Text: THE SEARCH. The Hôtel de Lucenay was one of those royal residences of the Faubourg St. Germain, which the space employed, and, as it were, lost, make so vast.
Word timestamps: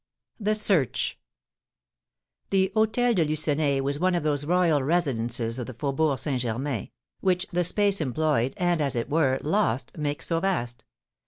THE 0.39 0.55
SEARCH. 0.55 1.19
The 2.49 2.71
Hôtel 2.75 3.13
de 3.13 3.23
Lucenay 3.23 3.81
was 3.81 3.99
one 3.99 4.15
of 4.15 4.23
those 4.23 4.47
royal 4.47 4.81
residences 4.81 5.59
of 5.59 5.67
the 5.67 5.75
Faubourg 5.75 6.17
St. 6.17 6.41
Germain, 6.41 6.89
which 7.19 7.45
the 7.51 7.63
space 7.63 8.01
employed, 8.01 8.55
and, 8.57 8.81
as 8.81 8.95
it 8.95 9.11
were, 9.11 9.37
lost, 9.43 9.95
make 9.95 10.23
so 10.23 10.39
vast. 10.39 10.85